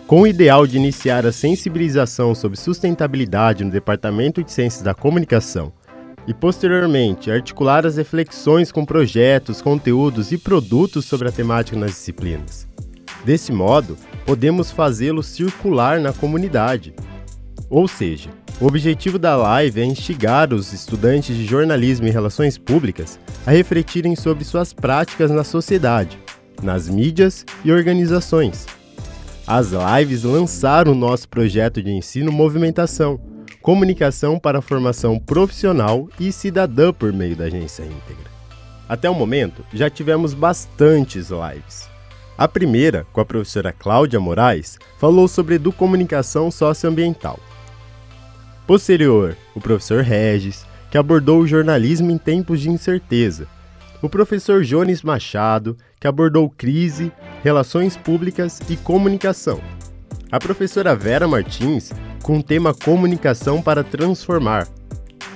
Com 0.07 0.23
o 0.23 0.27
ideal 0.27 0.67
de 0.67 0.77
iniciar 0.77 1.25
a 1.25 1.33
sensibilização 1.33 2.35
sobre 2.35 2.59
sustentabilidade 2.59 3.65
no 3.65 3.71
Departamento 3.71 4.45
de 4.45 4.53
Ciências 4.53 4.83
da 4.83 4.95
Comunicação 4.95 5.73
e, 6.27 6.35
posteriormente, 6.35 7.31
articular 7.31 7.87
as 7.87 7.97
reflexões 7.97 8.73
com 8.73 8.85
projetos, 8.85 9.61
conteúdos 9.61 10.33
e 10.33 10.39
produtos 10.39 11.05
sobre 11.05 11.29
a 11.29 11.33
temática 11.33 11.77
nas 11.77 11.91
disciplinas. 11.91 12.67
Desse 13.25 13.53
modo, 13.53 13.97
podemos 14.27 14.71
fazê-lo 14.71 15.23
circular 15.23 16.01
na 16.01 16.13
comunidade. 16.13 16.95
Ou 17.71 17.89
seja, 17.89 18.31
o 18.61 18.67
objetivo 18.67 19.19
da 19.19 19.35
live 19.37 19.81
é 19.81 19.85
instigar 19.85 20.53
os 20.53 20.73
estudantes 20.73 21.35
de 21.35 21.45
jornalismo 21.45 22.07
e 22.07 22.11
relações 22.11 22.57
públicas 22.57 23.19
a 23.47 23.51
refletirem 23.51 24.15
sobre 24.15 24.45
suas 24.45 24.73
práticas 24.73 25.31
na 25.31 25.43
sociedade, 25.43 26.19
nas 26.63 26.89
mídias 26.89 27.45
e 27.65 27.73
organizações. 27.73 28.67
As 29.47 29.73
lives 29.73 30.23
lançaram 30.23 30.93
o 30.93 30.95
nosso 30.95 31.29
projeto 31.29 31.83
de 31.83 31.91
ensino 31.91 32.33
Movimentação 32.33 33.21
comunicação 33.65 34.39
para 34.39 34.59
a 34.59 34.63
formação 34.63 35.19
profissional 35.19 36.07
e 36.21 36.31
cidadã 36.31 36.93
por 36.93 37.15
meio 37.15 37.35
da 37.35 37.47
agência 37.47 37.83
íntegra. 37.83 38.31
Até 38.87 39.09
o 39.09 39.15
momento, 39.15 39.65
já 39.73 39.89
tivemos 39.89 40.35
bastantes 40.35 41.31
lives. 41.31 41.89
A 42.37 42.47
primeira, 42.47 43.07
com 43.11 43.23
a 43.23 43.25
professora 43.25 43.73
Cláudia 43.73 44.21
Moraes, 44.21 44.79
falou 44.99 45.27
sobre 45.27 45.55
educomunicação 45.55 46.51
socioambiental. 46.51 47.41
Posterior, 48.67 49.35
o 49.55 49.61
professor 49.63 50.03
Regis, 50.03 50.67
que 50.91 50.99
abordou 50.99 51.41
o 51.41 51.47
jornalismo 51.47 52.11
em 52.11 52.19
tempos 52.19 52.61
de 52.61 52.69
incerteza. 52.69 53.49
O 54.03 54.11
professor 54.11 54.63
Jones 54.63 55.03
Machado, 55.03 55.75
que 55.99 56.07
abordou 56.07 56.51
crise, 56.51 57.11
relações 57.43 57.97
públicas 57.97 58.61
e 58.69 58.77
comunicação. 58.77 59.59
A 60.31 60.39
professora 60.39 60.95
Vera 60.95 61.27
Martins, 61.27 61.93
com 62.25 62.39
o 62.39 62.43
tema 62.43 62.73
Comunicação 62.73 63.61
para 63.61 63.85
Transformar. 63.85 64.67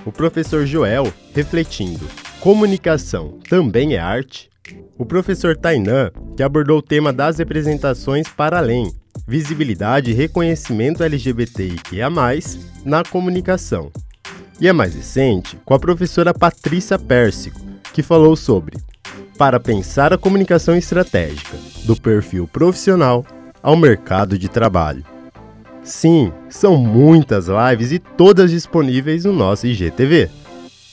O 0.07 0.11
professor 0.11 0.67
Joel, 0.67 1.13
refletindo: 1.35 2.09
Comunicação 2.41 3.39
também 3.49 3.95
é 3.95 3.99
arte? 3.99 4.49
O 4.97 5.05
professor 5.05 5.57
Tainan, 5.57 6.11
que 6.37 6.43
abordou 6.43 6.79
o 6.79 6.83
tema 6.83 7.13
das 7.13 7.39
representações 7.39 8.27
para 8.27 8.59
além, 8.59 8.91
visibilidade 9.27 10.11
e 10.11 10.15
reconhecimento 10.15 11.05
LGBTIQIA+, 11.05 12.09
na 12.85 13.05
comunicação. 13.05 13.93
E 14.59 14.69
a 14.69 14.75
mais 14.75 14.95
recente, 14.95 15.59
com 15.65 15.75
a 15.75 15.79
professora 15.79 16.35
Patrícia 16.35 16.99
Pérsico, 16.99 17.61
que 17.93 18.03
falou 18.03 18.35
sobre 18.35 18.79
para 19.37 19.61
pensar 19.61 20.13
a 20.13 20.19
comunicação 20.19 20.75
estratégica, 20.75 21.57
do 21.85 21.95
perfil 21.95 22.49
profissional 22.49 23.25
ao 23.63 23.77
mercado 23.77 24.37
de 24.37 24.49
trabalho. 24.49 25.18
Sim, 25.89 26.31
são 26.51 26.77
muitas 26.77 27.47
lives 27.49 27.93
e 27.93 27.99
todas 27.99 28.51
disponíveis 28.51 29.25
no 29.25 29.33
nosso 29.33 29.67
IGTV. 29.67 30.29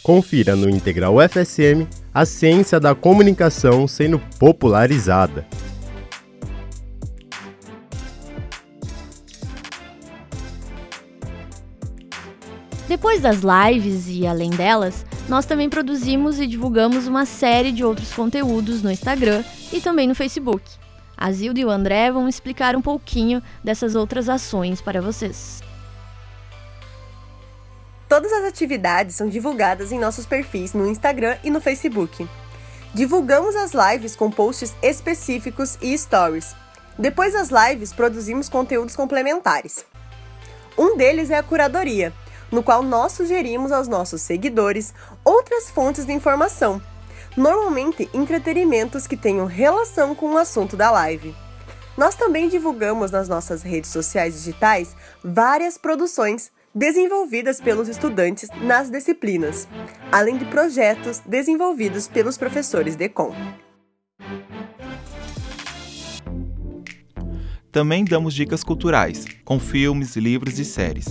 Confira 0.02 0.56
no 0.56 0.70
Integral 0.70 1.18
UFSM 1.18 1.86
a 2.14 2.26
ciência 2.26 2.80
da 2.80 2.96
comunicação 2.96 3.90
sendo 3.90 4.18
popularizada. 4.40 5.46
Depois 12.88 13.20
das 13.20 13.42
lives 13.42 14.08
e 14.08 14.26
além 14.26 14.50
delas, 14.50 15.06
nós 15.28 15.46
também 15.46 15.70
produzimos 15.70 16.40
e 16.40 16.48
divulgamos 16.48 17.06
uma 17.06 17.26
série 17.26 17.74
de 17.74 17.84
outros 17.84 18.14
conteúdos 18.14 18.82
no 18.82 18.90
Instagram 18.90 19.44
e 19.74 19.82
também 19.82 20.08
no 20.08 20.16
Facebook. 20.16 20.64
A 21.18 21.32
Zilda 21.32 21.60
e 21.60 21.66
o 21.66 21.70
André 21.70 22.12
vão 22.12 22.28
explicar 22.28 22.76
um 22.76 22.82
pouquinho 22.82 23.42
dessas 23.64 23.96
outras 23.96 24.28
ações 24.28 24.82
para 24.82 25.02
vocês. 25.02 25.62
Todas 28.08 28.32
as 28.32 28.46
atividades 28.46 29.16
são 29.16 29.28
divulgadas 29.28 29.92
em 29.92 30.00
nossos 30.00 30.26
perfis 30.26 30.74
no 30.74 30.88
Instagram 30.88 31.38
e 31.44 31.50
no 31.50 31.60
Facebook. 31.60 32.28
Divulgamos 32.94 33.56
as 33.56 33.74
lives 33.74 34.16
com 34.16 34.32
posts 34.32 34.76
específicos 34.82 35.78
e 35.82 35.98
stories. 35.98 36.56
Depois 36.98 37.34
das 37.34 37.50
lives, 37.50 37.92
produzimos 37.92 38.48
conteúdos 38.48 38.96
complementares. 38.96 39.86
Um 40.78 40.96
deles 40.96 41.30
é 41.30 41.38
a 41.38 41.44
curadoria, 41.44 42.14
no 42.52 42.64
qual 42.64 42.84
nós 42.84 43.14
sugerimos 43.14 43.72
aos 43.72 43.88
nossos 43.88 44.22
seguidores 44.22 44.94
outras 45.24 45.70
fontes 45.70 46.06
de 46.06 46.14
informação, 46.14 46.82
normalmente 47.36 48.10
entretenimentos 48.14 49.08
que 49.08 49.18
tenham 49.18 49.46
relação 49.46 50.16
com 50.16 50.34
o 50.34 50.38
assunto 50.38 50.78
da 50.78 50.90
live. 50.92 51.36
Nós 51.98 52.16
também 52.16 52.50
divulgamos 52.50 53.12
nas 53.12 53.30
nossas 53.30 53.62
redes 53.62 53.90
sociais 53.90 54.36
digitais 54.36 54.96
várias 55.24 55.78
produções 55.78 56.52
desenvolvidas 56.74 57.62
pelos 57.62 57.88
estudantes 57.88 58.50
nas 58.62 58.90
disciplinas, 58.90 59.66
além 60.12 60.38
de 60.38 60.46
projetos 60.46 61.22
desenvolvidos 61.26 62.08
pelos 62.08 62.38
professores 62.38 62.98
de 62.98 63.08
Com. 63.08 63.34
Também 67.72 68.06
damos 68.06 68.34
dicas 68.34 68.64
culturais, 68.64 69.26
com 69.44 69.60
filmes, 69.60 70.16
livros 70.16 70.60
e 70.60 70.66
séries, 70.66 71.06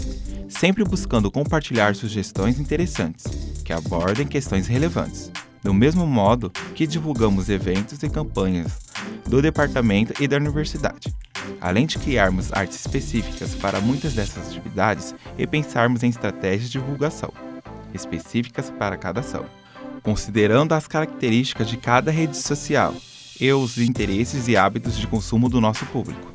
sempre 0.48 0.82
buscando 0.84 1.30
compartilhar 1.30 1.94
sugestões 1.94 2.58
interessantes, 2.58 3.24
que 3.64 3.72
abordem 3.72 4.26
questões 4.26 4.66
relevantes. 4.66 5.30
Do 5.64 5.72
mesmo 5.72 6.06
modo 6.06 6.52
que 6.74 6.86
divulgamos 6.86 7.48
eventos 7.48 8.02
e 8.02 8.10
campanhas 8.10 8.70
do 9.26 9.40
departamento 9.40 10.12
e 10.22 10.28
da 10.28 10.36
universidade, 10.36 11.16
além 11.58 11.86
de 11.86 11.98
criarmos 11.98 12.52
artes 12.52 12.78
específicas 12.78 13.54
para 13.54 13.80
muitas 13.80 14.12
dessas 14.12 14.48
atividades 14.48 15.14
e 15.38 15.46
pensarmos 15.46 16.02
em 16.02 16.10
estratégias 16.10 16.70
de 16.70 16.78
divulgação 16.78 17.32
específicas 17.94 18.70
para 18.70 18.98
cada 18.98 19.20
ação, 19.20 19.46
considerando 20.02 20.74
as 20.74 20.86
características 20.86 21.68
de 21.70 21.78
cada 21.78 22.10
rede 22.10 22.36
social 22.36 22.94
e 23.40 23.50
os 23.50 23.78
interesses 23.78 24.48
e 24.48 24.58
hábitos 24.58 24.98
de 24.98 25.06
consumo 25.06 25.48
do 25.48 25.62
nosso 25.62 25.86
público. 25.86 26.30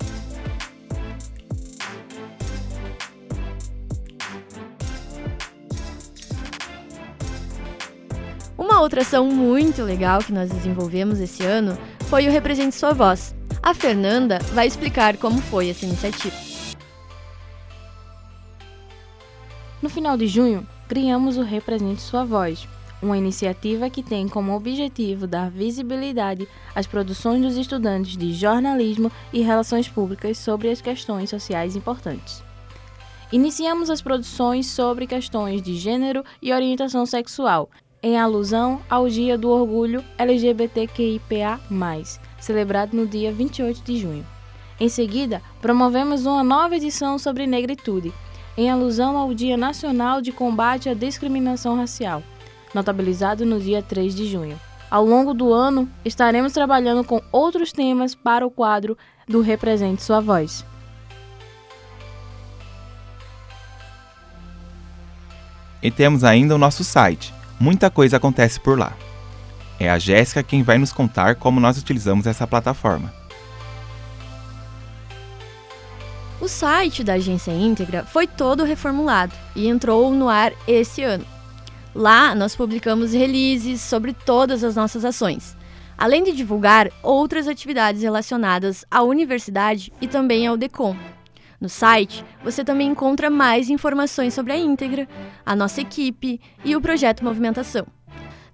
Uma 8.70 8.82
outra 8.82 9.02
ação 9.02 9.26
muito 9.26 9.82
legal 9.82 10.20
que 10.20 10.32
nós 10.32 10.48
desenvolvemos 10.52 11.20
esse 11.20 11.44
ano 11.44 11.76
foi 12.02 12.28
o 12.28 12.32
Represente 12.32 12.76
Sua 12.76 12.94
Voz. 12.94 13.36
A 13.64 13.74
Fernanda 13.74 14.38
vai 14.54 14.68
explicar 14.68 15.18
como 15.18 15.42
foi 15.42 15.70
essa 15.70 15.88
iniciativa. 15.88 16.36
No 19.82 19.90
final 19.90 20.16
de 20.16 20.28
junho, 20.28 20.68
criamos 20.88 21.36
o 21.36 21.42
Represente 21.42 22.00
Sua 22.00 22.24
Voz, 22.24 22.68
uma 23.02 23.18
iniciativa 23.18 23.90
que 23.90 24.04
tem 24.04 24.28
como 24.28 24.56
objetivo 24.56 25.26
dar 25.26 25.50
visibilidade 25.50 26.48
às 26.76 26.86
produções 26.86 27.42
dos 27.42 27.58
estudantes 27.58 28.16
de 28.16 28.32
jornalismo 28.34 29.12
e 29.34 29.42
relações 29.42 29.90
públicas 29.90 30.38
sobre 30.38 30.70
as 30.70 30.80
questões 30.80 31.32
sociais 31.32 31.76
importantes. 31.76 32.44
Iniciamos 33.32 33.90
as 33.90 34.00
produções 34.00 34.68
sobre 34.68 35.08
questões 35.08 35.60
de 35.60 35.76
gênero 35.76 36.24
e 36.40 36.54
orientação 36.54 37.06
sexual, 37.08 37.68
em 38.02 38.18
alusão 38.18 38.82
ao 38.90 39.10
Dia 39.10 39.38
do 39.38 39.50
Orgulho 39.50 40.04
LGBTQIPA+, 40.18 41.60
celebrado 42.40 42.96
no 42.96 43.06
dia 43.06 43.32
28 43.32 43.82
de 43.84 43.98
junho. 43.98 44.26
Em 44.80 44.88
seguida, 44.88 45.42
promovemos 45.62 46.26
uma 46.26 46.44
nova 46.44 46.78
edição 46.78 47.20
sobre 47.20 47.46
negritude, 47.46 48.14
em 48.58 48.70
alusão 48.70 49.18
ao 49.18 49.34
Dia 49.34 49.58
Nacional 49.58 50.22
de 50.22 50.32
Combate 50.32 50.88
à 50.88 50.94
Discriminação 50.94 51.76
Racial, 51.76 52.24
notabilizado 52.74 53.46
no 53.46 53.60
dia 53.60 53.82
3 53.82 54.16
de 54.16 54.26
junho. 54.26 54.60
Ao 54.90 55.06
longo 55.06 55.34
do 55.34 55.54
ano, 55.54 55.88
estaremos 56.04 56.54
trabalhando 56.54 57.04
com 57.04 57.22
outros 57.32 57.72
temas 57.72 58.16
para 58.16 58.48
o 58.48 58.50
quadro 58.50 58.98
do 59.28 59.42
Represente 59.42 60.02
Sua 60.02 60.20
Voz. 60.20 60.66
E 65.82 65.92
temos 65.92 66.24
ainda 66.24 66.56
o 66.56 66.58
nosso 66.58 66.84
site, 66.84 67.34
muita 67.60 67.90
coisa 67.90 68.18
acontece 68.18 68.60
por 68.60 68.78
lá. 68.78 68.94
É 69.80 69.90
a 69.90 69.98
Jéssica 69.98 70.44
quem 70.44 70.64
vai 70.64 70.78
nos 70.78 70.92
contar 70.92 71.36
como 71.36 71.60
nós 71.60 71.78
utilizamos 71.78 72.28
essa 72.28 72.46
plataforma. 72.46 73.14
O 76.42 76.48
site 76.48 77.04
da 77.04 77.14
Agência 77.14 77.52
Íntegra 77.52 78.06
foi 78.06 78.26
todo 78.26 78.64
reformulado 78.64 79.34
e 79.56 79.68
entrou 79.68 80.12
no 80.12 80.30
ar 80.30 80.54
esse 80.68 81.04
ano. 81.04 81.26
Lá 81.94 82.34
nós 82.34 82.56
publicamos 82.56 83.14
releases 83.14 83.82
sobre 83.82 84.14
todas 84.14 84.64
as 84.64 84.76
nossas 84.76 85.04
ações, 85.04 85.58
além 85.98 86.24
de 86.24 86.32
divulgar 86.32 86.90
outras 87.04 87.48
atividades 87.48 88.02
relacionadas 88.02 88.86
à 88.90 89.02
universidade 89.02 89.92
e 90.00 90.08
também 90.08 90.48
ao 90.48 90.56
DECOM. 90.56 90.96
No 91.60 91.68
site, 91.68 92.24
você 92.44 92.64
também 92.64 92.90
encontra 92.90 93.30
mais 93.30 93.70
informações 93.70 94.34
sobre 94.34 94.54
a 94.54 94.58
íntegra, 94.58 95.08
a 95.46 95.56
nossa 95.56 95.82
equipe 95.82 96.40
e 96.64 96.76
o 96.76 96.82
projeto 96.82 97.24
Movimentação. 97.24 97.86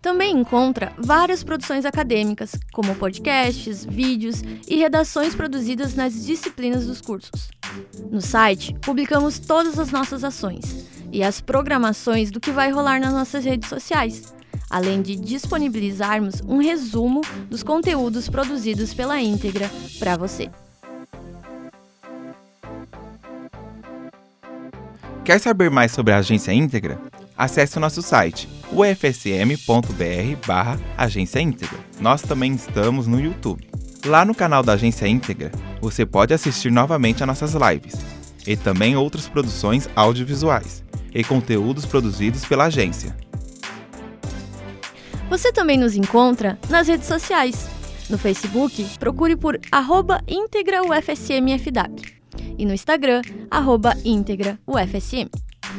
Também 0.02 0.38
encontra 0.38 0.94
várias 0.98 1.44
produções 1.44 1.86
acadêmicas, 1.86 2.52
como 2.74 2.96
podcasts, 2.96 3.86
vídeos 3.86 4.42
e 4.68 4.76
redações 4.76 5.34
produzidas 5.34 5.96
nas 5.96 6.26
disciplinas 6.26 6.86
dos 6.86 7.02
cursos. 7.02 7.50
No 8.12 8.22
site, 8.22 8.76
publicamos 8.82 9.40
todas 9.40 9.80
as 9.80 9.92
nossas 9.92 10.24
ações 10.24 10.86
e 11.12 11.24
as 11.24 11.42
programações 11.42 12.30
do 12.30 12.40
que 12.40 12.52
vai 12.52 12.72
rolar 12.72 13.00
nas 13.00 13.14
nossas 13.14 13.46
redes 13.46 13.70
sociais, 13.70 14.34
além 14.70 15.02
de 15.02 15.16
disponibilizarmos 15.16 16.42
um 16.48 16.58
resumo 16.58 17.22
dos 17.50 17.64
conteúdos 17.64 18.30
produzidos 18.30 18.94
pela 18.94 19.20
íntegra 19.20 19.70
para 20.00 20.18
você. 20.18 20.50
Quer 25.26 25.40
saber 25.40 25.72
mais 25.72 25.92
sobre 25.92 26.14
a 26.14 26.18
Agência 26.18 26.54
Íntegra? 26.54 27.02
Acesse 27.36 27.78
o 27.78 27.80
nosso 27.80 28.00
site 28.04 28.48
ufsm.br 28.72 30.46
barra 30.46 30.80
Agência 30.96 31.40
Íntegra. 31.40 31.80
Nós 32.00 32.22
também 32.22 32.54
estamos 32.54 33.08
no 33.08 33.20
YouTube. 33.20 33.68
Lá 34.06 34.24
no 34.24 34.36
canal 34.36 34.62
da 34.62 34.74
Agência 34.74 35.08
Íntegra, 35.08 35.52
você 35.82 36.06
pode 36.06 36.32
assistir 36.32 36.72
novamente 36.72 37.24
a 37.24 37.26
nossas 37.26 37.56
lives 37.56 37.96
e 38.46 38.56
também 38.56 38.96
outras 38.96 39.28
produções 39.28 39.90
audiovisuais 39.96 40.84
e 41.12 41.24
conteúdos 41.24 41.88
produzidos 41.88 42.46
pela 42.46 42.66
agência. 42.66 43.18
Você 45.28 45.52
também 45.52 45.80
nos 45.80 45.96
encontra 45.96 46.60
nas 46.70 46.88
redes 46.88 47.08
sociais. 47.08 47.68
No 48.12 48.20
Facebook, 48.20 48.86
procure 49.00 49.36
por 49.36 49.60
arroba 49.72 50.22
íntegraufsmfw 50.28 52.15
e 52.58 52.66
no 52.66 52.74
Instagram, 52.74 53.22
arroba 53.50 53.96
íntegra 54.04 54.60
UFSM. 54.68 55.30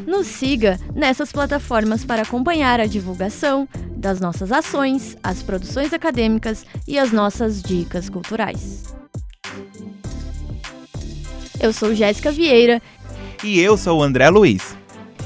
Nos 0.06 0.26
siga 0.26 0.78
nessas 0.94 1.32
plataformas 1.32 2.04
para 2.04 2.22
acompanhar 2.22 2.80
a 2.80 2.86
divulgação 2.86 3.68
das 3.96 4.20
nossas 4.20 4.52
ações, 4.52 5.16
as 5.22 5.42
produções 5.42 5.92
acadêmicas 5.92 6.66
e 6.86 6.98
as 6.98 7.12
nossas 7.12 7.62
dicas 7.62 8.08
culturais. 8.08 8.94
Eu 11.58 11.72
sou 11.72 11.94
Jéssica 11.94 12.30
Vieira. 12.30 12.82
E 13.42 13.58
eu 13.60 13.76
sou 13.76 14.00
o 14.00 14.02
André 14.02 14.28
Luiz. 14.28 14.76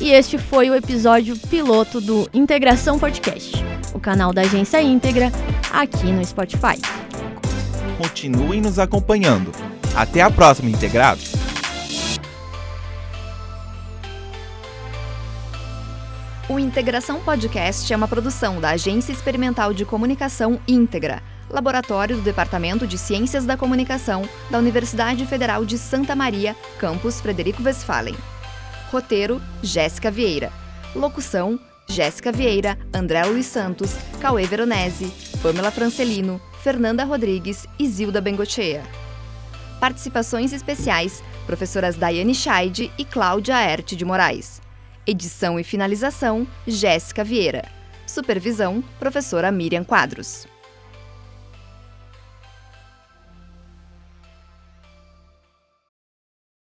E 0.00 0.10
este 0.10 0.38
foi 0.38 0.70
o 0.70 0.74
episódio 0.74 1.36
piloto 1.36 2.00
do 2.00 2.28
Integração 2.32 2.98
Podcast, 2.98 3.52
o 3.92 4.00
canal 4.00 4.32
da 4.32 4.42
Agência 4.42 4.80
Íntegra, 4.80 5.30
aqui 5.70 6.10
no 6.10 6.24
Spotify. 6.24 6.80
Continuem 7.98 8.62
nos 8.62 8.78
acompanhando. 8.78 9.52
Até 9.94 10.22
a 10.22 10.30
próxima, 10.30 10.70
integrados! 10.70 11.29
O 16.50 16.58
Integração 16.58 17.20
Podcast 17.20 17.92
é 17.92 17.96
uma 17.96 18.08
produção 18.08 18.60
da 18.60 18.70
Agência 18.70 19.12
Experimental 19.12 19.72
de 19.72 19.84
Comunicação 19.84 20.60
Íntegra, 20.66 21.22
laboratório 21.48 22.16
do 22.16 22.22
Departamento 22.22 22.88
de 22.88 22.98
Ciências 22.98 23.46
da 23.46 23.56
Comunicação 23.56 24.28
da 24.50 24.58
Universidade 24.58 25.24
Federal 25.26 25.64
de 25.64 25.78
Santa 25.78 26.16
Maria, 26.16 26.56
campus 26.76 27.20
Frederico 27.20 27.62
Westphalen. 27.62 28.16
Roteiro: 28.90 29.40
Jéssica 29.62 30.10
Vieira. 30.10 30.52
Locução: 30.92 31.56
Jéssica 31.86 32.32
Vieira, 32.32 32.76
André 32.92 33.22
Luiz 33.26 33.46
Santos, 33.46 33.96
Cauê 34.20 34.44
Veronese, 34.44 35.12
Pamela 35.40 35.70
Francelino, 35.70 36.40
Fernanda 36.64 37.04
Rodrigues 37.04 37.64
e 37.78 37.86
Zilda 37.86 38.20
Bengochea. 38.20 38.82
Participações 39.78 40.52
especiais: 40.52 41.22
professoras 41.46 41.94
Daiane 41.94 42.34
Scheid 42.34 42.90
e 42.98 43.04
Cláudia 43.04 43.54
Aerte 43.54 43.94
de 43.94 44.04
Moraes. 44.04 44.60
Edição 45.06 45.58
e 45.58 45.64
finalização: 45.64 46.46
Jéssica 46.66 47.24
Vieira. 47.24 47.64
Supervisão: 48.06 48.84
professora 48.98 49.50
Miriam 49.50 49.82
Quadros. 49.82 50.46